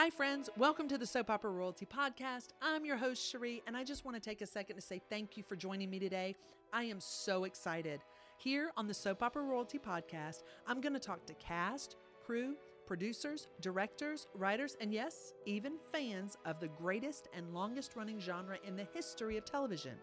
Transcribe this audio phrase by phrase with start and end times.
[0.00, 0.48] Hi, friends.
[0.56, 2.54] Welcome to the Soap Opera Royalty Podcast.
[2.62, 5.36] I'm your host, Cherie, and I just want to take a second to say thank
[5.36, 6.36] you for joining me today.
[6.72, 8.00] I am so excited.
[8.38, 12.54] Here on the Soap Opera Royalty Podcast, I'm going to talk to cast, crew,
[12.86, 18.76] producers, directors, writers, and yes, even fans of the greatest and longest running genre in
[18.76, 19.96] the history of television.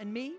[0.00, 0.36] And me?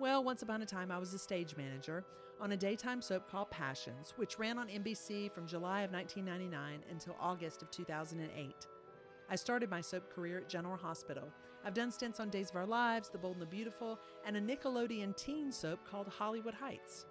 [0.00, 2.04] Well, once upon a time, I was a stage manager
[2.40, 7.16] on a daytime soap called Passions, which ran on NBC from July of 1999 until
[7.20, 8.66] August of 2008.
[9.28, 11.28] I started my soap career at General Hospital.
[11.64, 14.40] I've done stints on Days of Our Lives, The Bold and the Beautiful, and a
[14.40, 17.06] Nickelodeon teen soap called Hollywood Heights.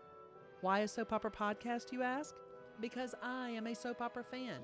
[0.61, 2.35] Why a soap opera podcast, you ask?
[2.79, 4.59] Because I am a soap opera fan.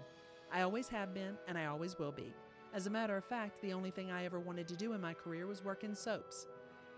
[0.54, 2.34] I always have been, and I always will be.
[2.74, 5.14] As a matter of fact, the only thing I ever wanted to do in my
[5.14, 6.48] career was work in soaps.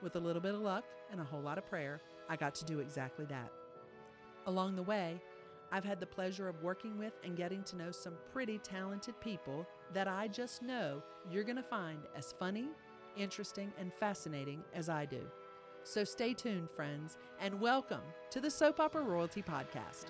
[0.03, 2.65] With a little bit of luck and a whole lot of prayer, I got to
[2.65, 3.51] do exactly that.
[4.45, 5.21] Along the way,
[5.71, 9.67] I've had the pleasure of working with and getting to know some pretty talented people
[9.93, 11.01] that I just know
[11.31, 12.67] you're going to find as funny,
[13.17, 15.21] interesting, and fascinating as I do.
[15.83, 20.05] So stay tuned, friends, and welcome to the Soap Opera Royalty Podcast.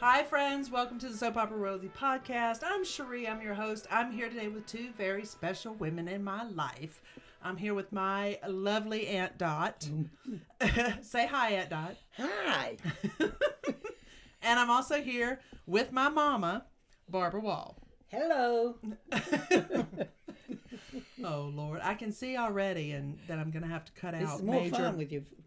[0.00, 0.70] Hi, friends.
[0.70, 2.60] Welcome to the Soap Opera Royalty Podcast.
[2.64, 3.26] I'm Cherie.
[3.28, 3.86] I'm your host.
[3.90, 7.00] I'm here today with two very special women in my life.
[7.42, 9.88] I'm here with my lovely Aunt Dot.
[11.02, 11.96] Say hi, Aunt Dot.
[12.18, 12.76] Hi.
[14.46, 16.66] And I'm also here with my mama,
[17.08, 17.78] Barbara Wall.
[18.08, 18.76] Hello.
[21.24, 24.28] Oh Lord, I can see already, and that I'm going to have to cut This
[24.28, 24.94] out major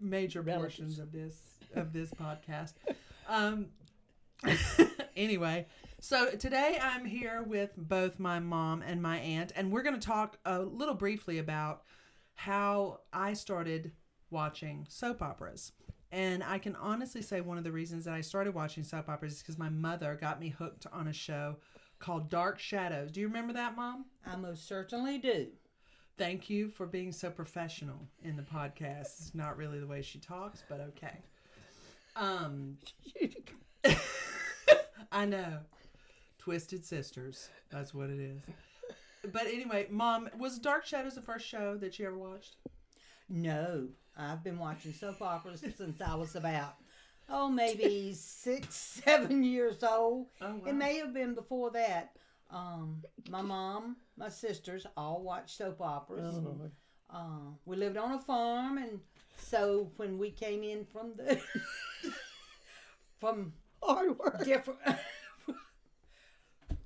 [0.02, 0.78] major relatives.
[0.98, 1.40] portions of this
[1.76, 2.74] of this podcast.
[3.30, 3.68] Um.
[5.16, 5.66] anyway,
[6.00, 10.06] so today I'm here with both my mom and my aunt, and we're going to
[10.08, 11.84] talk a little briefly about
[12.36, 13.92] how I started
[14.30, 15.72] watching soap operas.
[16.12, 19.34] And I can honestly say one of the reasons that I started watching soap operas
[19.34, 21.58] is because my mother got me hooked on a show
[22.00, 23.12] called Dark Shadows.
[23.12, 24.06] Do you remember that, Mom?
[24.26, 25.48] I most certainly do.
[26.18, 29.20] Thank you for being so professional in the podcast.
[29.20, 31.22] It's not really the way she talks, but okay.
[32.16, 32.78] Um,
[35.12, 35.60] I know.
[36.40, 37.50] Twisted Sisters.
[37.70, 38.42] That's what it is.
[39.32, 42.56] But anyway, Mom, was Dark Shadows the first show that you ever watched?
[43.30, 46.76] No, I've been watching soap operas since I was about,
[47.30, 50.28] oh, maybe six, seven years old.
[50.42, 50.62] Oh, wow.
[50.68, 52.12] It may have been before that.
[52.50, 56.40] Um, my mom, my sisters all watched soap operas.
[57.10, 59.00] Uh, we lived on a farm, and
[59.38, 61.42] so when we came in from the
[63.20, 63.54] from
[63.88, 64.44] Hard work.
[64.44, 64.80] different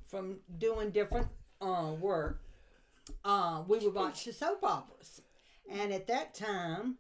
[0.08, 1.28] from doing different
[1.62, 2.42] uh, work,
[3.26, 5.22] uh, we would watch the soap operas.
[5.72, 6.98] And at that time,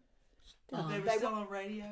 [0.73, 1.85] uh, they were they still were, on radio?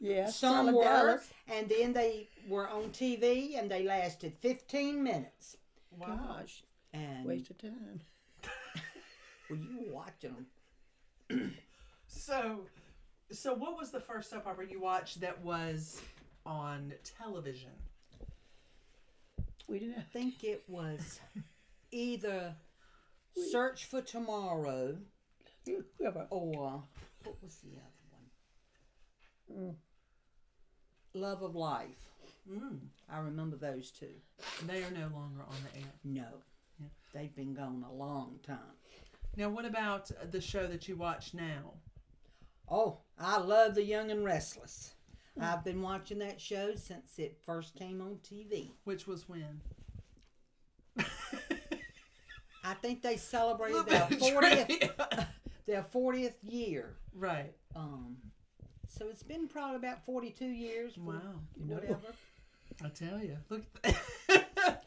[0.00, 0.28] Yeah.
[0.28, 1.30] some were, Dallas.
[1.48, 5.56] and then they were on TV, and they lasted 15 minutes.
[5.90, 6.36] Wow.
[6.38, 8.00] Gosh, And waste of time.
[9.50, 10.34] well, you were watching
[11.28, 11.54] them.
[12.08, 12.60] So,
[13.30, 16.00] so what was the first soap opera you watched that was
[16.46, 17.70] on television?
[19.68, 19.98] We didn't.
[19.98, 21.20] I think it was
[21.90, 22.54] either
[23.50, 24.96] Search for Tomorrow
[26.30, 26.82] or
[27.24, 28.26] what was the other
[29.48, 29.76] one?
[31.14, 32.08] Love of Life.
[32.50, 32.78] Mm.
[33.10, 34.14] I remember those two.
[34.66, 35.92] They are no longer on the air.
[36.04, 36.26] No,
[36.78, 36.86] Yeah.
[37.12, 38.58] they've been gone a long time.
[39.36, 41.74] Now, what about the show that you watch now?
[42.68, 44.94] Oh, I love The Young and Restless.
[45.40, 48.70] I've been watching that show since it first came on TV.
[48.84, 49.60] Which was when?
[52.64, 54.90] I think they celebrated their fortieth
[55.66, 56.96] their fortieth year.
[57.14, 57.52] right.
[57.76, 58.16] Um,
[58.88, 60.96] so it's been probably about forty two years.
[60.98, 61.14] Wow.
[61.56, 61.74] You know.
[61.74, 62.14] Whatever.
[62.84, 63.62] I tell you, look.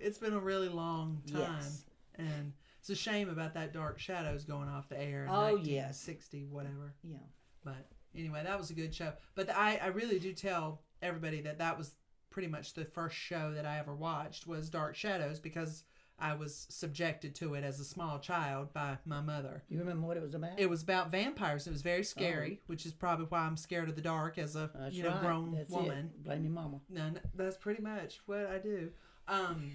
[0.00, 1.84] it's been a really long time, Yes.
[2.16, 5.24] and it's a shame about that Dark Shadows going off the air.
[5.24, 6.06] In Oh, yes.
[6.06, 6.94] 1960, whatever.
[7.02, 7.16] Yeah.
[7.64, 9.12] But anyway, that was a good show.
[9.34, 11.96] But I, I really do tell everybody that that was
[12.30, 15.84] pretty much the first show that I ever watched was Dark Shadows because
[16.18, 19.62] I was subjected to it as a small child by my mother.
[19.68, 20.58] You remember what it was about?
[20.58, 21.66] It was about vampires.
[21.66, 24.70] It was very scary, which is probably why I'm scared of the dark as a
[24.74, 25.20] That's you know right.
[25.20, 26.10] grown That's woman.
[26.14, 26.24] It.
[26.24, 26.80] Blame your mama.
[26.88, 28.90] No, no, that's pretty much what I do.
[29.26, 29.72] Um,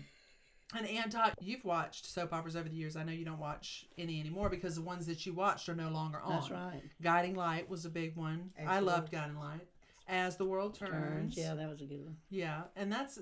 [0.76, 2.96] and Aunt Dot, you've watched soap operas over the years.
[2.96, 5.90] I know you don't watch any anymore because the ones that you watched are no
[5.90, 6.34] longer on.
[6.34, 6.82] That's right.
[7.02, 8.52] Guiding Light was a big one.
[8.58, 9.68] As I loved Guiding Light.
[10.08, 10.92] As the World Turns.
[10.92, 11.38] Turns.
[11.38, 12.18] Yeah, that was a good one.
[12.30, 13.20] Yeah, and that's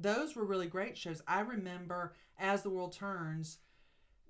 [0.00, 1.20] those were really great shows.
[1.26, 3.58] I remember As the World Turns,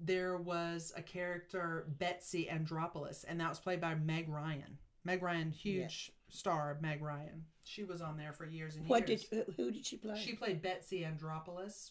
[0.00, 4.78] there was a character Betsy Andropoulos, and that was played by Meg Ryan.
[5.04, 7.44] Meg Ryan, huge star Meg Ryan.
[7.64, 9.24] She was on there for years and What years.
[9.24, 10.18] did who, who did she play?
[10.18, 11.90] She played Betsy Andropoulos.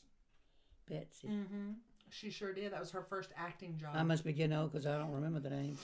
[0.89, 1.27] Betsy.
[1.27, 1.71] Mm-hmm.
[2.09, 2.71] She sure did.
[2.71, 3.91] That was her first acting job.
[3.93, 5.77] I must be getting old because I don't remember the name.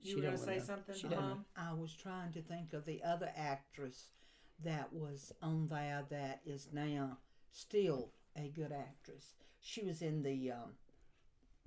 [0.00, 1.24] you She were gonna don't say something, She doesn't.
[1.24, 1.44] Mom?
[1.56, 4.08] I was trying to think of the other actress
[4.64, 7.18] that was on there that is now
[7.52, 9.34] still a good actress.
[9.60, 10.72] She was in the um,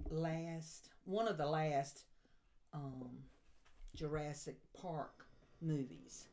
[0.09, 2.03] last one of the last
[2.73, 3.09] um,
[3.95, 5.25] Jurassic Park
[5.61, 6.25] movies.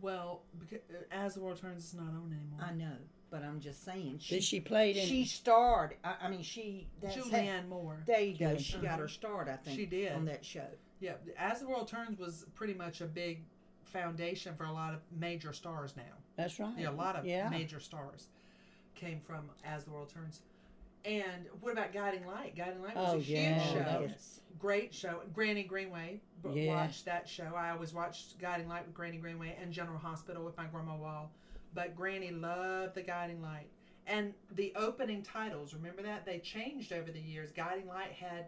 [0.00, 0.80] Well, because,
[1.10, 2.60] as the world turns, it's not on anymore.
[2.60, 2.96] I know,
[3.30, 5.06] but I'm just saying she Did she played in?
[5.06, 5.94] she starred.
[6.04, 8.02] I, I mean, she that's how- Julianne Moore.
[8.06, 8.46] there you go.
[8.54, 8.60] Julianne.
[8.60, 9.12] She got her mm-hmm.
[9.12, 9.48] start.
[9.48, 10.12] I think She did.
[10.12, 10.66] on that show.
[11.00, 13.44] Yeah, As the World Turns was pretty much a big
[13.84, 16.02] foundation for a lot of major stars now.
[16.36, 16.72] That's right.
[16.78, 17.48] Yeah, a lot of yeah.
[17.50, 18.28] major stars
[18.94, 20.40] came from As the World Turns.
[21.04, 22.56] And what about Guiding Light?
[22.56, 23.78] Guiding Light was Oh, a huge yeah, show.
[23.78, 25.20] that was- Great show.
[25.34, 26.18] Granny Greenway.
[26.42, 26.74] b- Yeah.
[26.74, 27.52] Watched that show.
[27.54, 31.30] I always watched Guiding Light with Granny Greenway and General Hospital with my grandma Wall.
[31.74, 33.68] But Granny loved the Guiding Light.
[34.06, 36.24] And the opening titles, remember that?
[36.24, 37.50] They changed over the years.
[37.52, 38.46] Guiding Light had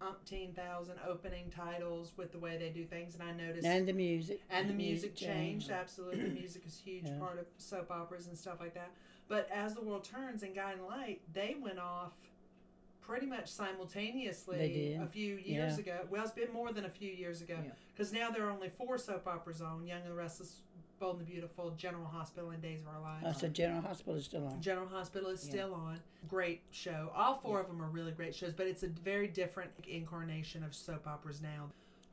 [0.00, 3.14] umpteen thousand opening titles with the way they do things.
[3.14, 4.40] And I noticed And the music.
[4.50, 5.66] and the music changed.
[5.66, 5.70] changed.
[5.70, 7.18] Absolutely, music is a huge Yeah.
[7.18, 8.90] part of soap operas and stuff like that.
[9.28, 12.12] But as the world turns and Guiding Light, they went off
[13.00, 15.00] pretty much simultaneously They did.
[15.00, 15.80] a few years Yeah.
[15.80, 16.06] ago.
[16.10, 17.56] Well, it's been more than a few years ago
[17.92, 20.60] because now there are only four soap operas on: Young and the Restless,
[21.00, 23.24] Bold and the Beautiful, General Hospital, and Days of Our Lives.
[23.26, 24.60] Oh, I said General Hospital is still on.
[24.60, 25.50] General Hospital is Yeah.
[25.50, 25.98] still on.
[26.28, 27.10] Great show.
[27.16, 30.74] All four of them are really great shows, but it's a very different incarnation of
[30.74, 31.70] soap operas now.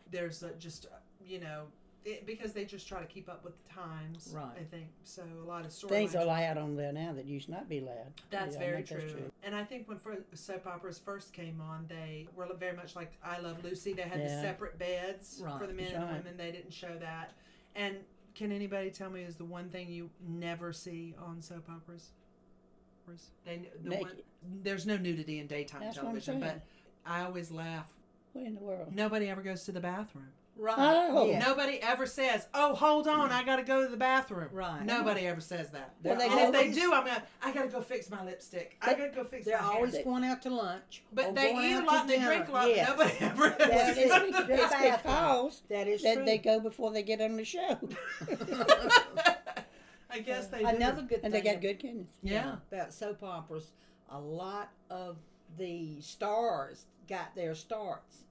[0.10, 0.88] There's a, just,
[1.22, 1.68] you know,
[2.06, 4.32] it, because they just try to keep up with the times.
[4.34, 4.58] Right.
[4.58, 5.24] I think so.
[5.44, 5.92] A lot of stories.
[5.94, 8.14] Things are loud on there now that used not be loud.
[8.30, 9.02] That's Yeah, very true.
[9.02, 10.00] that's And I think when
[10.34, 13.92] soap operas first came on, they were very much like I Love Lucy.
[13.92, 15.60] They had the separate beds Right.
[15.60, 16.38] for the men That's and women.
[16.38, 17.34] They didn't show that.
[17.76, 17.98] And
[18.38, 22.12] can anybody tell me is the one thing you never see on soap operas?
[23.46, 24.12] They, the one,
[24.64, 26.62] there's no nudity in daytime That's television, but.
[27.10, 27.88] I always laugh.
[28.34, 28.94] What in the world?
[28.94, 30.28] Nobody ever goes to the bathroom.
[30.58, 30.76] Right.
[30.78, 31.26] Oh.
[31.30, 31.40] yeah.
[31.40, 34.84] Nobody ever says, "Oh, hold on, I got to go to the bathroom." Right.
[34.84, 35.94] Nobody ever says that.
[36.04, 38.76] Well, and they if they do, I'm gonna, I got to go fix my lipstick.
[38.82, 39.74] I got to go fix They're my hair.
[39.76, 41.04] always They- going out to lunch.
[41.14, 42.68] But they eat a lot to and they drink a lot.
[42.76, 42.90] Yes.
[42.90, 43.50] Nobody ever.
[43.60, 44.32] That It's, is- bathroom.
[44.48, 47.78] because That is that they go before they get on the show.
[50.10, 50.66] I guess they do.
[50.68, 52.08] Another good and thing they got good kidneys.
[52.24, 52.56] Yeah.
[52.72, 53.72] about soap operas,
[54.10, 55.18] a lot of
[55.58, 58.24] the stars got their starts,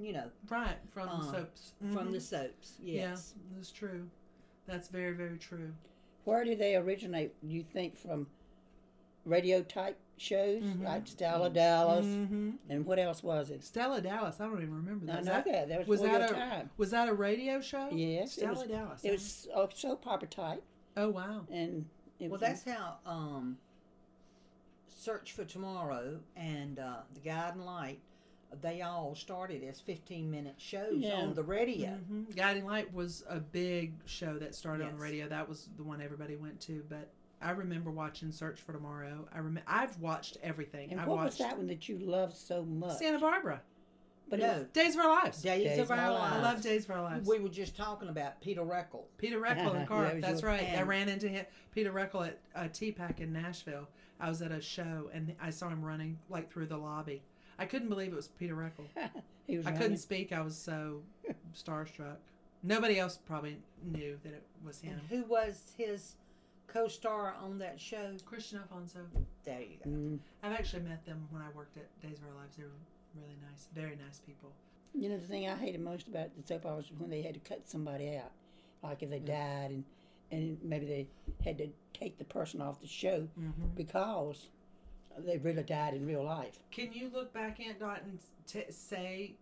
[0.00, 1.72] you know, right from the Uh, soaps.
[1.78, 2.12] from Mhm.
[2.12, 2.74] the soaps.
[2.82, 3.34] Yes.
[3.36, 4.08] Yeah, that's true.
[4.66, 5.74] That's very very true.
[6.24, 7.34] Where do they originate?
[7.42, 8.26] You think from
[9.24, 10.82] radio type shows Mhm.
[10.84, 12.50] like Stella Dallas, Mm-hmm.
[12.68, 13.62] and what else was it?
[13.62, 14.40] Stella Dallas.
[14.40, 15.12] I don't even remember that.
[15.14, 15.68] I Was know that, that.
[15.68, 16.70] That was, was that a time.
[16.76, 17.88] was that a radio show?
[17.90, 19.04] Yes, it Stella was- Dallas.
[19.04, 20.62] It was a soap opera type,
[20.96, 21.46] Oh wow.
[21.50, 21.86] and
[22.18, 23.58] it Well, was that's how um,
[24.88, 28.00] Search for Tomorrow and uh, The Guiding Light,
[28.62, 31.14] they all started as 15 minute shows Yeah.
[31.20, 31.90] on the radio.
[31.90, 35.28] hmm Guiding Light was a big show that started on the radio.
[35.28, 36.82] That was the one everybody went to.
[36.88, 37.10] But
[37.40, 39.28] I remember watching Search for Tomorrow.
[39.34, 40.90] I rem- I've watched everything.
[40.92, 42.98] And I what was watched that one that you loved so much?
[42.98, 43.62] Santa Barbara.
[44.28, 45.42] But No, Days of Our Lives.
[45.42, 46.36] Days, Days of of Our Our Lives.
[46.36, 47.28] I love Days of Our Lives.
[47.28, 49.02] We were just talking about Peter Reckell.
[49.18, 50.06] Peter Reckell and Carp.
[50.06, 50.68] Yeah, it was That's your- right.
[50.78, 53.88] I ran into him, Peter Reckell at uh, TPAC in Nashville.
[54.20, 57.22] I was at a show and I saw him running like through the lobby.
[57.60, 58.86] I couldn't believe it was Peter Reckell.
[59.46, 59.82] he was I running.
[59.82, 60.32] couldn't speak.
[60.32, 61.02] I was so
[61.56, 62.16] starstruck.
[62.62, 64.94] Nobody else probably knew that it was him.
[64.94, 66.16] And who was his
[66.66, 68.12] co star on that show?
[68.30, 69.00] Kristian Alfonso.
[69.44, 69.90] There you go.
[69.90, 70.18] Mm.
[70.42, 72.56] I've actually met them when I worked at Days of Our Lives.
[72.56, 72.70] They were
[73.20, 74.50] really nice, very nice people.
[74.94, 77.34] You know the thing I hated most about the soap operas was when they had
[77.34, 78.32] to cut somebody out,
[78.82, 79.84] like if they died and
[80.32, 81.06] and maybe they
[81.44, 83.66] had to take the person off the show Mm-hmm.
[83.74, 84.48] because
[85.18, 86.58] they really died in real life.
[86.70, 89.34] Can you look back, Aunt Dot, and t- say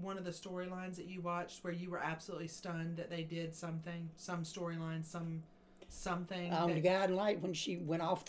[0.00, 3.54] one of the storylines that you watched where you were absolutely stunned that they did
[3.54, 5.42] something, some storyline, some
[5.88, 6.52] something?
[6.52, 8.24] Um, On the that- guiding light when she went off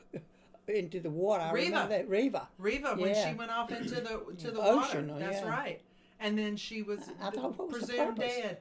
[0.68, 1.48] into the water.
[1.52, 1.86] Reva.
[1.88, 2.48] that Reva.
[2.58, 3.30] Reva when Yeah.
[3.30, 5.14] she went off into the to the Ocean, water.
[5.14, 5.48] oh, That's yeah.
[5.50, 5.80] right.
[6.20, 8.58] And then she was I- I thought, what was the presumed dead.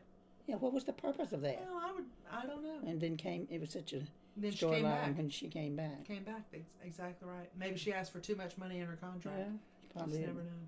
[0.47, 1.65] Yeah, what was the purpose of that?
[1.67, 2.05] Well, I would.
[2.31, 2.87] I don't know.
[2.87, 4.01] And then came it was such a
[4.37, 5.05] Then she came back.
[5.05, 6.05] storyline when she came back.
[6.05, 6.43] Came back.
[6.53, 7.49] Ex- exactly right.
[7.57, 9.37] Maybe she asked for too much money in her contract.
[9.39, 9.45] Yeah,
[9.81, 10.19] Just probably.
[10.19, 10.67] never know.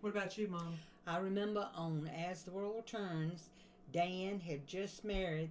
[0.00, 0.74] What about you, Mom?
[1.06, 3.48] I remember on As the World Turns,
[3.92, 5.50] Dan had just married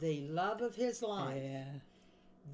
[0.00, 1.40] the love of his life.
[1.42, 1.64] Yeah.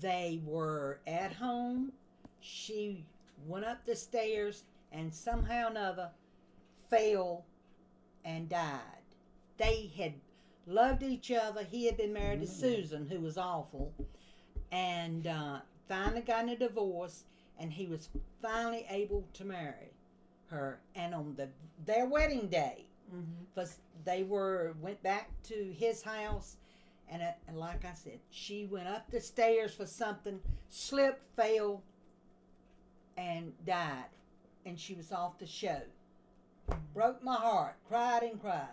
[0.00, 1.92] They were at home.
[2.40, 3.04] She
[3.46, 6.10] went up the stairs and somehow or another
[6.90, 7.44] fell
[8.24, 8.80] and died.
[9.56, 10.14] They had
[10.66, 11.64] loved each other.
[11.64, 12.60] He had been married to mm-hmm.
[12.60, 13.92] Susan, who was awful.
[14.74, 17.24] And uh, finally got a divorce,
[17.60, 18.08] and he was
[18.42, 19.92] finally able to marry
[20.50, 20.80] her.
[20.96, 21.48] And on the
[21.86, 23.44] their wedding day, Mm-hmm.
[23.54, 23.76] because
[24.06, 26.56] they were went back to his house,
[27.10, 30.40] and, uh, and like I said, she went up the stairs for something,
[30.70, 31.82] slipped, fell,
[33.18, 34.06] and died,
[34.64, 35.82] and she was off the show.
[36.94, 37.76] Broke my heart.
[37.88, 38.68] Cried and cried.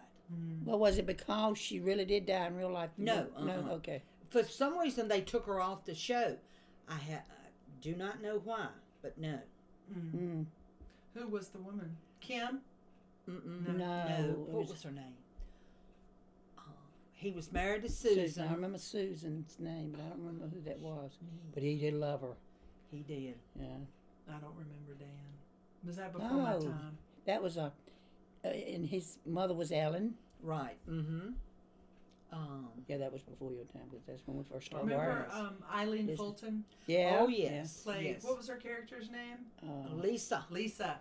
[0.63, 2.91] Well, was it because she really did die in real life?
[2.97, 3.51] No, no.
[3.51, 3.73] uh-uh.
[3.75, 4.01] Okay.
[4.31, 6.37] For some reason, they took her off the show.
[6.89, 7.49] I ha- I
[7.81, 8.67] do not know why,
[9.03, 9.39] but no.
[9.93, 10.45] Mm.
[11.13, 11.97] Who was the woman?
[12.21, 12.61] Kim.
[13.29, 13.67] Mm-mm.
[13.67, 14.29] No, no.
[14.31, 15.13] it What was- was her name?
[16.57, 16.61] Uh,
[17.13, 18.15] he was married to Susan.
[18.27, 18.47] Susan.
[18.47, 21.11] I remember Susan's name, but I don't remember who that was.
[21.53, 22.33] But he did love her.
[22.89, 23.35] He did.
[23.55, 23.65] Yeah.
[24.29, 25.09] I don't remember Dan.
[25.85, 26.97] Was that before my time?
[27.25, 27.71] That was a.
[28.43, 30.15] Uh, and his mother was Ellen.
[30.41, 30.77] Right.
[30.89, 31.29] Mm-hmm.
[32.31, 32.69] Um.
[32.87, 34.85] Yeah, that was before your time because that's when we first started.
[34.89, 35.33] Remember wireless.
[35.49, 36.17] um, Eileen Yes.
[36.17, 37.17] Fulton yeah.
[37.19, 37.81] Oh yes.
[37.83, 38.05] played.
[38.05, 38.23] yes.
[38.23, 39.37] What was her character's name?
[39.61, 40.45] Uh, Lisa?
[40.49, 40.99] Lisa.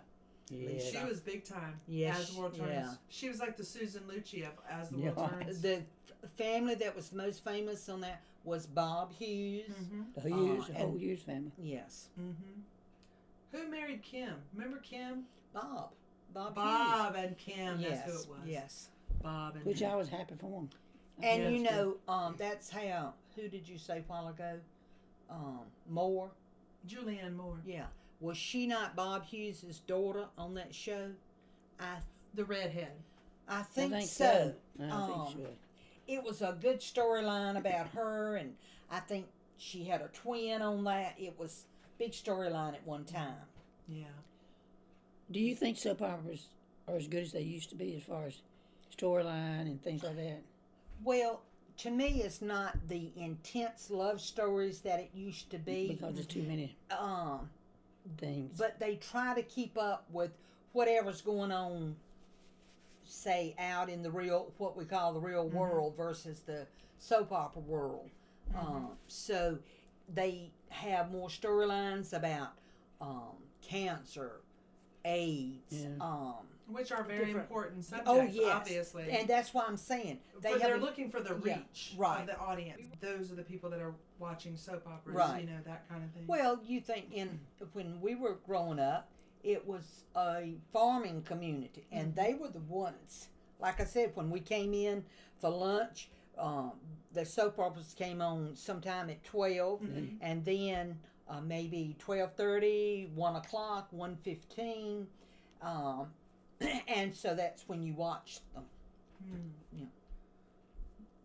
[0.49, 0.79] yeah.
[0.79, 2.69] She was big time Yes, as the world turns.
[2.71, 2.91] yeah.
[3.09, 5.11] She was like the Susan Lucci of As the Yeah.
[5.11, 5.61] World Turns.
[5.61, 5.81] The
[6.35, 9.63] family that was most famous on that was Bob Hughes.
[9.69, 10.01] Mm-hmm.
[10.15, 11.51] The Hughes, Uh, the whole Hughes family.
[11.57, 12.09] Yes.
[12.19, 12.61] Mm-hmm.
[13.53, 14.33] Who married Kim?
[14.53, 15.23] Remember Kim?
[15.53, 15.91] Bob.
[16.33, 16.55] Bob.
[16.55, 17.77] Bob and Kim.
[17.79, 17.89] Hughes.
[17.89, 18.25] That's Yes.
[18.25, 18.47] who it was.
[18.47, 18.89] Yes.
[19.21, 20.69] Bob and Which I was happy for him.
[21.21, 23.13] And Yeah, you know, um, that's how.
[23.35, 24.59] Who did you say a while ago?
[25.29, 26.31] Um, Moore.
[26.87, 27.61] Julianne Moore.
[27.65, 27.85] Yeah.
[28.19, 31.11] Was she not Bob Hughes' daughter on that show?
[31.79, 31.97] I
[32.33, 32.91] The redhead.
[33.47, 34.53] I think, I think so.
[34.79, 34.83] so.
[34.85, 35.53] I Um, think so.
[36.07, 38.55] It was a good storyline about her, and
[38.89, 39.27] I think
[39.57, 41.15] she had a twin on that.
[41.19, 41.65] It was
[41.97, 43.35] big storyline at one time.
[43.87, 44.05] Yeah.
[45.29, 46.47] Do you think soap operas
[46.87, 48.41] are as good as they used to be as far as
[48.95, 50.41] storyline and things like that?
[51.03, 51.41] Well,
[51.77, 55.87] to me, it's not the intense love stories that it used to be.
[55.89, 57.49] Because there's too many Um,
[58.17, 58.57] things.
[58.57, 60.31] but they try to keep up with
[60.73, 61.95] whatever's going on
[63.03, 66.65] say out in the real what we call the real world versus the
[66.97, 68.09] soap opera world
[68.55, 69.57] um, so
[70.13, 72.53] they have more storylines about
[73.01, 74.39] um, cancer
[75.03, 75.87] aids Yeah.
[75.99, 76.35] um,
[76.71, 79.09] Which are very Different- important subjects, oh yes obviously.
[79.11, 82.21] and that's why i'm saying they have looking for the yeah, reach right.
[82.21, 82.87] of the audience.
[82.99, 85.41] Those are the people that are watching soap operas, Right.
[85.41, 86.25] you know, that kind of thing.
[86.27, 87.39] Well, you think in
[87.73, 89.09] when we were growing up,
[89.43, 93.29] it was a farming community, and they were the ones.
[93.59, 95.03] Like I said, when we came in
[95.39, 96.71] for lunch, um,
[97.13, 99.81] the soap operas came on sometime at 12
[100.21, 100.97] and then
[101.29, 105.05] uh, maybe 12.30 1 o'clock 1.15
[105.61, 106.07] um,
[106.87, 108.63] and so that's when you watch them
[109.73, 109.85] yeah.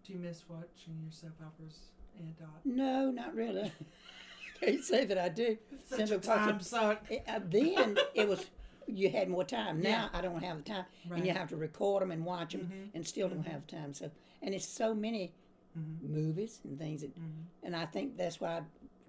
[0.05, 1.79] Do you miss watching your soap operas,
[2.19, 2.49] Aunt Dot?
[2.65, 3.73] no, not really.
[4.61, 5.59] Can't say that I do.
[5.89, 7.11] Such a Simply time suck.
[7.11, 8.47] it- uh, then it was
[8.87, 9.81] you had more time.
[9.81, 12.71] Now I don't have the time, and you have to record them and watch them,
[12.73, 12.91] Mhm.
[12.95, 13.93] and still don't have time.
[13.95, 14.11] So,
[14.43, 15.33] and it's so many
[15.77, 16.03] Mhm.
[16.09, 17.45] movies and things that, Mhm.
[17.65, 18.63] and I think that's why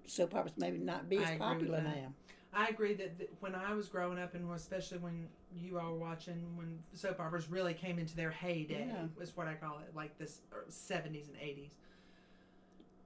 [0.08, 1.96] soap operas maybe not be as popular that.
[1.96, 2.14] now.
[2.54, 5.98] I agree that th- when I was growing up, and especially when you all were
[6.00, 9.08] watching, when soap operas really came into their heyday, Yeah.
[9.18, 11.72] was what I call it, like this er, seventies and eighties.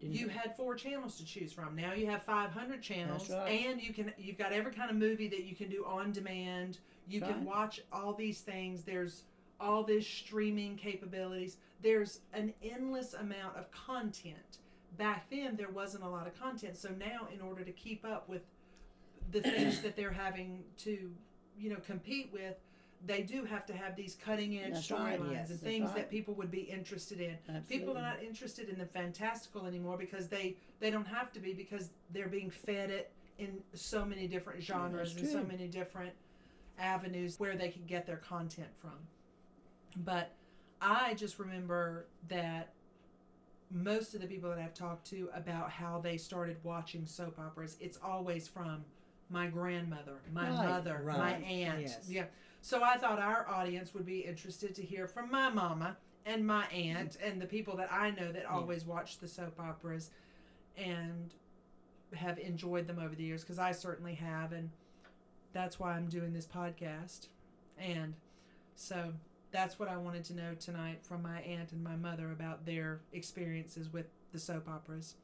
[0.03, 1.75] You had four channels to choose from.
[1.75, 3.47] Now you have five hundred channels, right.
[3.47, 6.79] and you can you've got every kind of movie that you can do on demand.
[7.07, 7.55] You That's can right.
[7.55, 8.83] watch all these things.
[8.83, 9.23] There's
[9.59, 11.57] all this streaming capabilities.
[11.83, 14.57] There's an endless amount of content.
[14.97, 16.77] Back then, there wasn't a lot of content.
[16.77, 18.41] So now, in order to keep up with
[19.31, 21.11] the things that they're having to,
[21.59, 22.55] you know, compete with,
[23.05, 25.95] they do have to have these cutting edge That's right, storylines yes, and things right.
[25.95, 27.37] that people would be interested in.
[27.67, 31.53] People are not interested in the fantastical anymore because they they don't have to be
[31.53, 36.11] because they're being fed it in so many different genres and so many different
[36.77, 38.97] avenues where they can get their content from.
[40.05, 40.31] But
[40.79, 42.73] I just remember that
[43.71, 47.77] most of the people that I've talked to about how they started watching soap operas,
[47.79, 48.83] it's always from
[49.31, 51.81] my grandmother, my Right, mother, my aunt.
[51.81, 52.07] yes.
[52.09, 52.25] Yeah.
[52.61, 56.65] So I thought our audience would be interested to hear from my mama and my
[56.67, 60.11] aunt and the people that I know that always watch the soap operas
[60.77, 61.33] and
[62.13, 64.69] have enjoyed them over the years because I certainly have and
[65.53, 67.27] that's why I'm doing this podcast.
[67.79, 68.13] And
[68.75, 69.13] so
[69.51, 72.99] that's what I wanted to know tonight from my aunt and my mother about their
[73.11, 75.15] experiences with the soap operas.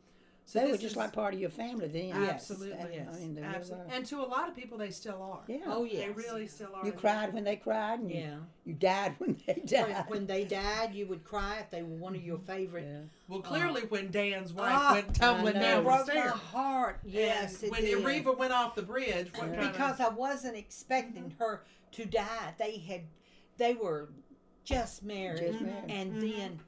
[0.49, 2.07] So they were just is- like part of your family then.
[2.07, 2.77] Yes, Absolutely.
[2.95, 3.07] yes.
[3.13, 3.85] I mean, they Absolutely.
[3.87, 3.93] were.
[3.93, 5.41] And to a lot of people, they still are.
[5.45, 5.57] Yeah.
[5.65, 5.99] Oh yeah.
[5.99, 6.15] They yes.
[6.15, 6.85] really still are.
[6.85, 8.37] You cried when they cried, and you, Yeah.
[8.63, 10.05] you died when they died.
[10.07, 12.85] when they died, you would cry if they were one of your favorite.
[12.87, 12.99] yeah.
[13.27, 16.99] Well, clearly, when Dan's wife Ah, went tumbling down It the broke my stairs, heart.
[17.03, 18.05] Yes, it when did.
[18.05, 22.53] Reva went off the bridge, what kind because of, I wasn't expecting her to die.
[22.57, 23.01] They had,
[23.57, 24.07] they were
[24.63, 25.91] just married, Just married.
[25.91, 26.37] and Mhm.
[26.37, 26.59] then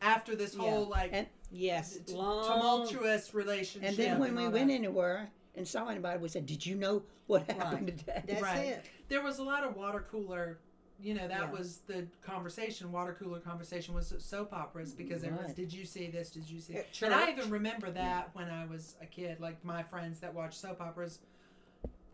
[0.00, 0.62] after this Yeah.
[0.62, 4.74] whole like And- yes, t- long tumultuous relationship, And then when we went that.
[4.74, 8.64] anywhere and saw anybody, we said, "Did you know what happened today?" That's Right.
[8.66, 8.84] it.
[9.08, 10.58] there was a lot of water cooler.
[11.00, 11.50] You know, that Yeah.
[11.50, 12.92] was the conversation.
[12.92, 15.52] Water cooler conversation was soap operas because there was.
[15.52, 16.30] Did you see this?
[16.30, 16.76] Did you see?
[16.76, 19.40] At And I even remember that when I was a kid.
[19.40, 21.18] Like my friends that watched soap operas,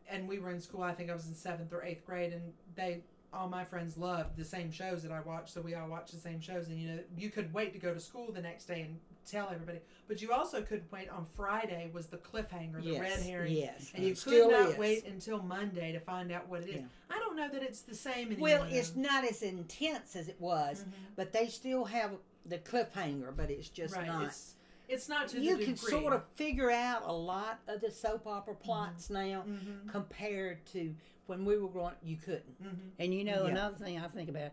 [0.09, 0.83] and we were in school.
[0.83, 3.03] I think I was in seventh or eighth grade, and they
[3.33, 6.19] all my friends loved the same shows that I watched, so we all watched the
[6.19, 6.69] same shows.
[6.69, 9.51] And you know, you could wait to go to school the next day and tell
[9.53, 13.53] everybody, but you also could wait on Friday was the cliffhanger, the yes, red herring.
[13.53, 14.79] Yes, And you could still not is.
[14.79, 16.77] wait until Monday to find out what it is.
[16.77, 16.87] Yeah.
[17.11, 18.43] I don't know that it's the same anymore.
[18.43, 20.93] Well, it's not as intense as it was, Mhm.
[21.17, 22.13] but they still have
[22.47, 23.37] the cliffhanger.
[23.37, 24.07] But it's just right.
[24.07, 24.25] not.
[24.27, 24.55] It's,
[24.89, 25.91] it's not to you the can degree.
[25.91, 29.89] sort of figure out a lot of the soap opera plots now Mhm.
[29.89, 30.95] compared to
[31.27, 31.95] when we were growing.
[32.03, 32.63] You couldn't.
[32.63, 32.91] Mhm.
[32.99, 33.51] And you know, Yeah.
[33.51, 34.53] another thing I think about,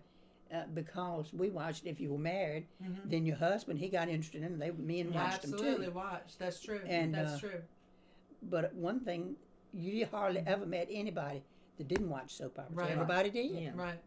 [0.51, 3.09] uh, because we watched If You Were Married, Mhm.
[3.09, 4.59] then your husband, he got interested in them.
[4.59, 5.91] They, me and Yeah, watched them absolutely too.
[5.93, 6.37] watch.
[6.37, 6.81] That's true.
[6.85, 7.61] And, That's uh, true.
[8.43, 9.37] But one thing,
[9.73, 11.43] you hardly ever met anybody
[11.77, 12.75] that didn't watch soap operas.
[12.77, 12.91] Right.
[12.91, 13.51] Everybody did.
[13.51, 13.71] Yeah.
[13.75, 13.99] Right.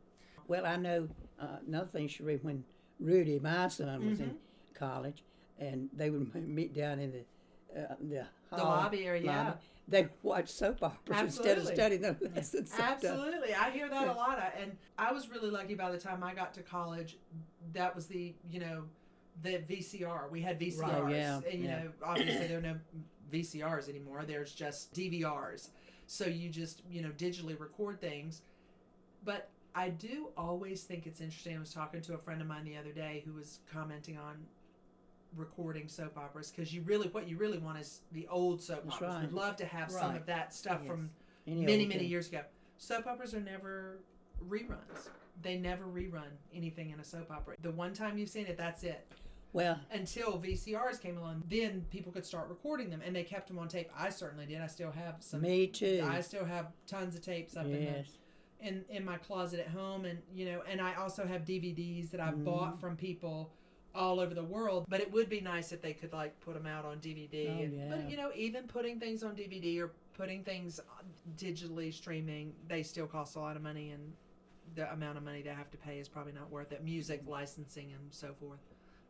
[0.47, 1.09] Well, I know
[1.39, 2.65] uh, another thing, Cherie, when
[2.99, 4.37] Rudy, my son, was in Mm-hmm.
[4.75, 5.23] college,
[5.59, 9.53] and they would meet down in the uh, the, The lobby area, yeah.
[9.91, 12.75] They watch soap operas instead of studying the lessons.
[12.79, 13.55] Absolutely.
[13.55, 14.39] I hear that a lot.
[14.39, 17.17] I- And I was really lucky by the time I got to college.
[17.73, 18.85] That was the, you know,
[19.43, 20.31] the VCR.
[20.31, 20.81] We had VCRs.
[21.05, 21.79] Right, yeah, And, you yeah.
[21.85, 22.77] know, obviously there are no
[23.33, 24.25] VCRs anymore.
[24.27, 25.69] There's just DVRs.
[26.07, 28.43] So you just, you know, digitally record things.
[29.25, 31.57] But I do always think it's interesting.
[31.57, 34.37] I was talking to a friend of mine the other day who was commenting on
[35.37, 38.97] recording soap operas because you really what you really want is the old soap That's
[38.97, 39.15] operas.
[39.15, 39.23] right.
[39.23, 40.91] We'd love to have some of that stuff Yes.
[40.91, 41.11] from
[41.47, 42.09] Any many many thing.
[42.11, 42.43] years ago.
[42.79, 43.99] Soap operas are never
[44.49, 45.09] reruns.
[45.43, 47.55] They never rerun anything in a soap opera.
[47.63, 49.07] The one time you've seen it, that's it.
[49.53, 53.59] Well, Until VCRs came along, then people could start recording them, and they kept them
[53.59, 53.91] on tape.
[53.97, 54.61] I certainly did.
[54.61, 55.41] I still have some.
[55.41, 56.07] me too.
[56.07, 58.07] I still have tons of tapes up in the yes.
[58.61, 62.21] in in my closet at home and you know and i also have dvds that
[62.21, 62.45] i've Mm-hmm.
[62.45, 63.53] bought from people
[63.95, 66.67] all over the world but it would be nice if they could like put them
[66.67, 67.85] out on dvd Oh, and, yeah.
[67.89, 71.03] but you know even putting things on dvd or putting things uh,
[71.37, 74.13] digitally streaming they still cost a lot of money and
[74.75, 77.93] the amount of money they have to pay is probably not worth it music licensing
[77.93, 78.61] and so forth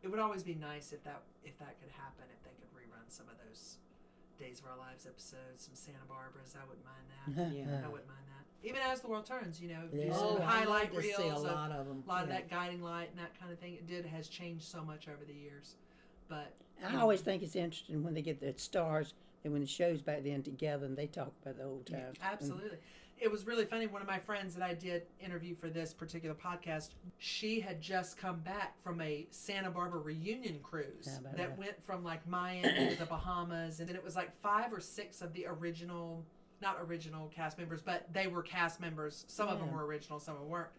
[0.01, 3.03] it would always be nice if that if that could happen if they could rerun
[3.09, 3.77] some of those
[4.39, 7.85] days of our lives episodes some santa barbaras i wouldn't mind that Yeah.
[7.85, 8.38] I wouldn't mind that.
[8.63, 10.05] Even as the world turns, you know, Yeah.
[10.05, 12.03] do Oh, some I highlight reels, see a lot of them.
[12.05, 13.75] a lot of that guiding light and that kind of thing.
[13.75, 15.75] It did has changed so much over the years,
[16.27, 20.01] but I always think it's interesting when they get the stars and when the shows
[20.01, 22.17] back then together and they talk about the old times.
[22.21, 22.77] absolutely.
[23.21, 23.85] It was really funny.
[23.85, 28.15] One of my friends that I did interview for this particular podcast, she had just
[28.17, 31.57] come back from a Santa Barbara reunion cruise that that?
[31.57, 35.21] went from like Miami to the Bahamas, and then it was like five or six
[35.21, 36.23] of the original,
[36.61, 39.25] not original cast members, but they were cast members.
[39.27, 40.69] Some of them were original, some of them weren't.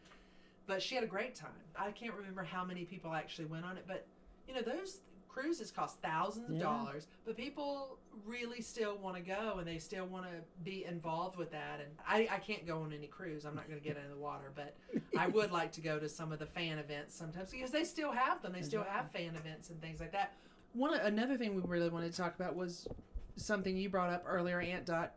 [0.66, 1.50] But she had a great time.
[1.76, 4.06] I can't remember how many people actually went on it, but
[4.46, 6.62] you know those cruises cost thousands of Yeah.
[6.62, 10.32] dollars, but people really still want to go and they still want to
[10.64, 11.78] be involved with that.
[11.80, 13.44] And I, I can't go on any cruise.
[13.44, 14.74] I'm not going to get in the water, but
[15.16, 18.10] I would like to go to some of the fan events sometimes because they still
[18.10, 18.52] have them.
[18.52, 20.32] They still have fan events and things like that.
[20.72, 22.88] One another thing we really wanted to talk about was
[23.36, 25.12] something you brought up earlier, Aunt Dot.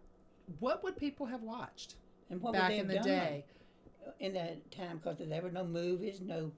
[0.60, 1.95] What would people have watched
[2.29, 3.45] And what back would they in the done day?
[4.19, 4.97] in that time?
[5.03, 6.51] Because there were no movies, no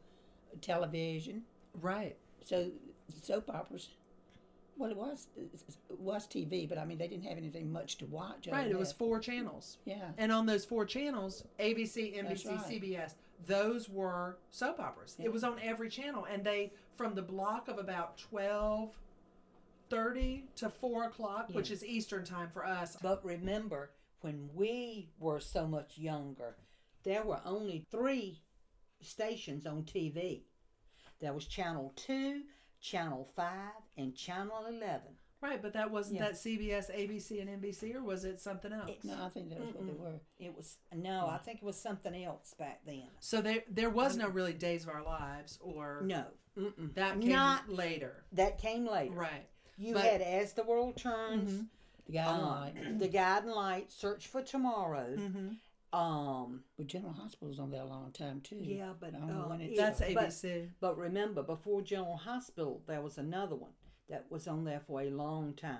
[0.61, 1.43] television,
[1.81, 2.15] Right.
[2.43, 2.71] so
[3.21, 3.89] soap operas.
[4.77, 5.49] Well, it was it
[5.99, 8.47] was TV, but I mean they didn't have anything much to watch.
[8.51, 8.67] Right.
[8.69, 9.77] It was four channels.
[9.85, 10.11] yeah.
[10.17, 12.59] And on those four channels, ABC, NBC, right.
[12.65, 13.13] CBS,
[13.47, 15.15] those were soap operas.
[15.17, 15.25] Yeah.
[15.25, 16.25] It was on every channel.
[16.29, 18.89] And they, from the block of about 12,
[19.89, 22.97] 30 to 4 o'clock, which is Eastern time for us.
[23.01, 26.55] But remember, when we were so much younger,
[27.03, 28.41] there were only three
[29.01, 30.43] stations on TV.
[31.19, 32.41] There was Channel 2,
[32.81, 33.47] Channel 5,
[33.97, 35.01] and Channel 11.
[35.41, 36.27] Right, but that wasn't Yeah.
[36.29, 39.03] that CBS, ABC, and NBC, or was it something else?
[39.03, 40.19] No, I think that was what they were.
[40.39, 41.43] It was, no, I mm.
[41.43, 43.07] think it was something else back then.
[43.19, 46.25] so there, there was no really Days of Our Lives, or No.
[46.57, 46.93] Mm-mm.
[46.95, 48.25] that came Not, later.
[48.31, 49.13] that came later.
[49.13, 49.47] Right.
[49.77, 51.63] You But- had As the World Turns, Mm-hmm.
[52.07, 52.97] The guy in um, line.
[52.99, 55.15] The Guiding Light, Search for Tomorrow.
[55.17, 55.97] Mm-hmm.
[55.99, 58.57] Um, But General Hospital was on there a long time too.
[58.61, 60.15] Yeah, but, I don't know uh, yeah, That's started.
[60.15, 60.69] but- ABC.
[60.79, 63.71] but remember, before General Hospital, there was another one
[64.09, 65.79] that was on there for a long time.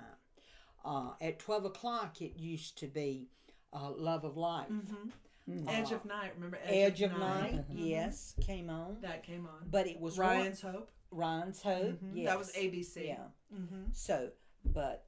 [0.84, 3.28] Uh, at 12 o'clock, it used to be
[3.72, 4.68] uh, Love of Life.
[4.70, 5.68] Mm-hmm.
[5.68, 6.32] Edge of Night.
[6.34, 8.96] Remember Edge, Edge of Night, yes, came on.
[9.02, 9.68] That came on.
[9.70, 10.90] But it was Ryan's Hope.
[11.10, 12.00] One, Ryan's Hope.
[12.02, 12.10] Mhm.
[12.14, 12.26] Yes.
[12.28, 13.06] That was ABC.
[13.08, 13.16] Yeah.
[13.54, 13.82] Mm-hmm.
[13.92, 14.30] So,
[14.64, 15.04] but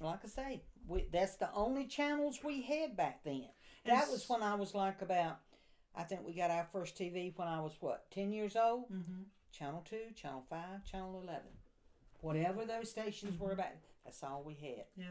[0.00, 3.46] like I say, we, that's the only channels we had back then.
[3.84, 5.38] And that s- was when I was like about,
[5.94, 8.90] I think we got our first TV when I was what, 10 years old?
[8.92, 9.22] Mm-hmm.
[9.52, 11.42] Channel 2, Channel 5, Channel 11.
[12.20, 13.68] Whatever those stations were about,
[14.04, 14.84] that's all we had.
[14.96, 15.06] Yeah.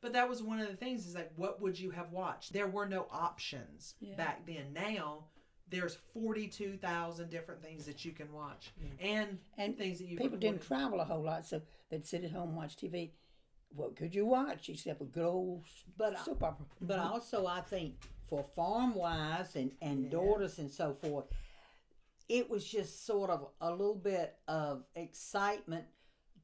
[0.00, 2.52] But that was one of the things is like, what would you have watched?
[2.52, 4.14] There were no options Yeah.
[4.16, 4.72] back then.
[4.72, 5.24] Now,
[5.70, 8.90] there's 42,000 different things that you can watch mm.
[9.00, 12.32] and, And things that you People didn't travel a whole lot, so they'd sit at
[12.32, 13.10] home and watch TV.
[13.74, 15.64] What could you watch except a good old
[15.96, 16.66] But soap opera?
[16.80, 17.12] But mm-hmm.
[17.12, 17.94] also, I think
[18.28, 21.26] for farm wives and, and daughters and so forth,
[22.28, 25.84] it was just sort of a little bit of excitement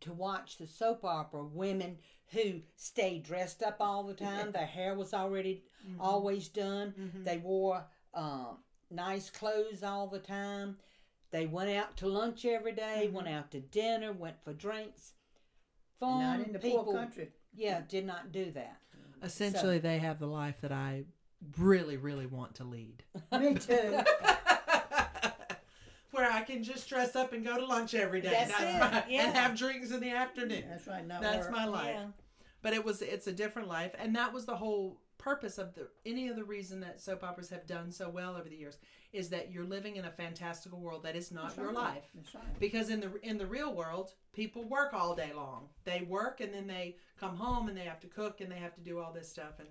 [0.01, 1.99] to watch the soap opera women
[2.33, 4.53] who stayed dressed up all the time.
[4.53, 6.01] Their hair was already mm-hmm.
[6.01, 6.95] always done.
[6.99, 7.25] Mm-hmm.
[7.25, 7.85] They wore
[8.15, 8.59] um,
[8.91, 10.77] nice clothes all the time.
[11.31, 13.15] They went out to lunch every day, mm-hmm.
[13.15, 15.13] went out to dinner, went for drinks.
[15.99, 17.31] Farm Not in the people, poor country.
[17.55, 18.79] yeah, did not do that.
[19.23, 21.05] Essentially, they have the life that I
[21.59, 23.03] really, really want to lead.
[23.33, 24.01] Me too.
[26.11, 28.31] Where I can just dress up and go to lunch every day.
[28.31, 29.27] That's it, my, yeah.
[29.27, 30.65] And have drinks in the afternoon.
[30.69, 31.07] That's right.
[31.07, 31.53] Not That's work.
[31.55, 31.95] my life.
[31.95, 32.07] Yeah.
[32.63, 34.99] But it was it's a different life, and that was the whole
[35.31, 38.49] purpose of the any of the reason that soap operas have done so well over
[38.49, 38.79] the years
[39.13, 41.75] is that you're living in a fantastical world that is not That's your right.
[41.75, 42.05] life.
[42.35, 42.59] Right.
[42.61, 45.69] Because in the in the real world, people work all day long.
[45.85, 48.75] They work and then they come home and they have to cook and they have
[48.77, 49.69] to do all this stuff and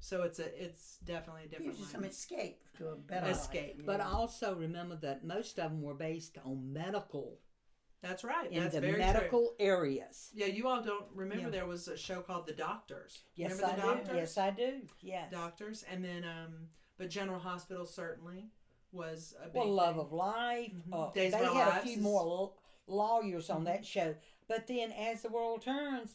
[0.00, 3.74] so it's a it's definitely a different Gives some escape to a better Escape.
[3.78, 3.86] Life.
[3.86, 4.10] But Yeah.
[4.10, 7.38] also remember that most of them were based on medical
[8.04, 8.50] That's right.
[8.52, 9.66] in That's the very medical true.
[9.66, 10.30] areas.
[10.34, 11.50] Yeah, you all don't remember Yeah.
[11.50, 13.20] there was a show called The Doctors.
[13.34, 13.88] Yes, remember I the do.
[14.04, 14.16] Doctors?
[14.16, 14.80] Yes, I do.
[15.00, 15.32] Yes.
[15.32, 18.50] Doctors, and then um, but General Hospital certainly
[18.92, 20.04] was a big well, Love thing.
[20.04, 20.72] of Life.
[20.88, 20.92] Mhm.
[21.08, 22.02] Uh, they had a few is- Mm-hmm.
[22.04, 22.52] more
[22.86, 24.14] lawyers on that show,
[24.48, 26.14] but then as the world turns,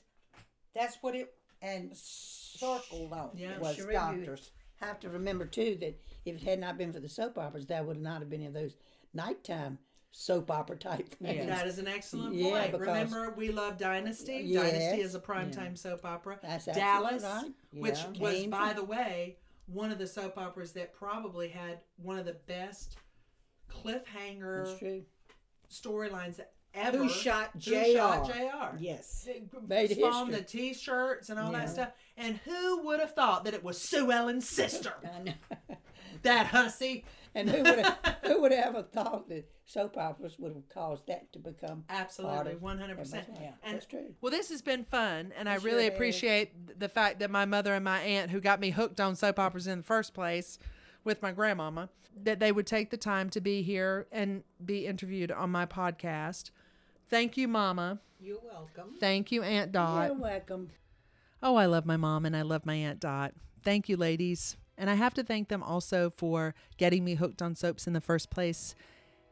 [0.75, 3.31] that's what it and circled on.
[3.35, 3.57] Yeah.
[3.57, 4.51] was you- doctors.
[4.75, 7.83] have to remember too that if it had not been for the soap operas, there
[7.83, 8.77] would not have been any of those
[9.13, 9.77] nighttime
[10.11, 11.47] soap opera type things.
[11.47, 12.71] That is an excellent Yeah, point.
[12.71, 14.41] because- Remember, we love Dynasty.
[14.45, 14.71] Yes.
[14.71, 16.39] Dynasty is a primetime soap opera.
[16.41, 17.51] That's Dallas, right.
[17.71, 18.19] which Yeah.
[18.19, 22.17] was, Came by from- the way, one of the soap operas that probably had one
[22.17, 22.97] of the best
[23.69, 25.03] cliffhanger
[25.71, 26.39] storylines
[26.73, 26.97] ever.
[26.97, 28.25] Who shot Who J.R.
[28.25, 28.75] shot J.R.
[28.79, 29.27] Yes.
[29.67, 30.59] Made Spawned the history.
[30.61, 31.59] T-shirts and all Yeah.
[31.59, 31.91] that stuff.
[32.17, 34.93] And who would have thought that it was Sue Ellen's sister?
[35.15, 35.33] I know.
[36.23, 37.05] That hussy.
[37.35, 41.05] And who would have, who would have ever thought that soap operas would have caused
[41.07, 43.27] that to become Absolutely, one hundred percent.
[43.63, 44.15] And That's true.
[44.19, 45.93] Well, this has been fun, and I It really sure has.
[45.93, 49.37] appreciate the fact that my mother and my aunt, who got me hooked on soap
[49.37, 50.57] operas in the first place
[51.03, 51.89] with my grandmama,
[52.23, 56.49] that they would take the time to be here and be interviewed on my podcast.
[57.11, 57.99] Thank you, Mama.
[58.19, 58.95] You're welcome.
[58.99, 60.07] Thank you, Aunt Dot.
[60.07, 60.71] You're welcome.
[61.43, 63.33] Oh, I love my mom and I love my Aunt Dot.
[63.63, 64.57] Thank you, ladies.
[64.79, 67.99] And I have to thank them also for getting me hooked on soaps in the
[67.99, 68.75] first place.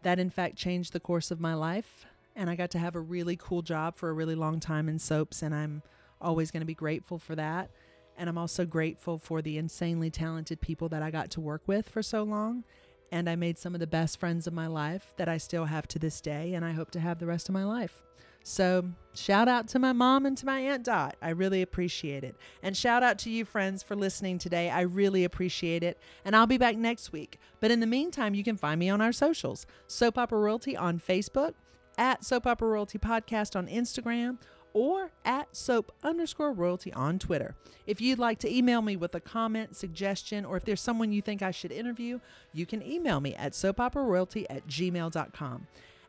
[0.04, 2.06] That, in fact, changed the course of my life.
[2.36, 5.00] And I got to have a really cool job for a really long time in
[5.00, 5.42] soaps.
[5.42, 5.82] And I'm
[6.20, 7.72] always going to be grateful for that.
[8.18, 11.88] And I'm also grateful for the insanely talented people that I got to work with
[11.88, 12.66] for so long.
[13.10, 15.88] And I made some of the best friends of my life that I still have
[15.90, 16.56] to this day.
[16.56, 18.04] And I hope to have the rest of my life.
[18.50, 21.18] So, shout out to my mom and to my Aunt Dot.
[21.22, 22.38] I really appreciate it.
[22.64, 24.70] And shout out to you, friends, for listening today.
[24.70, 26.00] I really appreciate it.
[26.24, 27.40] And I'll be back next week.
[27.60, 30.98] But in the meantime, you can find me on our socials Soap Opera Royalty on
[30.98, 31.56] Facebook,
[31.98, 34.38] at Soap Opera Royalty Podcast on Instagram,
[34.72, 37.54] or at soap underscore royalty on Twitter.
[37.86, 41.22] If you'd like to email me with a comment, suggestion, or if there's someone you
[41.22, 42.22] think I should interview,
[42.54, 45.68] you can email me at soapoperaroyalty at gmail.com.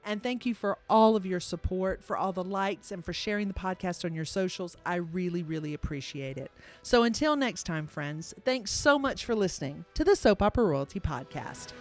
[0.08, 3.46] And thank you for all of your support, for all the likes, and for sharing
[3.46, 4.74] the podcast on your socials.
[4.86, 6.50] I really, really appreciate it.
[6.82, 10.98] So until next time, friends, thanks so much for listening to the Soap Opera Royalty
[10.98, 11.72] Podcast.